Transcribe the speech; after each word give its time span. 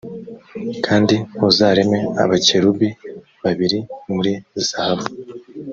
kandi 0.85 1.15
uzareme 1.47 1.99
abakerubi 2.23 2.89
babiri 3.43 3.79
muri 4.13 4.33
zahabu 4.67 5.07